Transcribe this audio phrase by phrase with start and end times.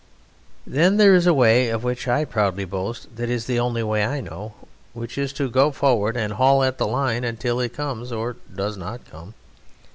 [0.65, 3.83] Then there is a way of which I proudly boast that it is the only
[3.83, 4.55] way I know,
[4.93, 8.77] which is to go forward and haul at the line until It comes or does
[8.77, 9.35] not come.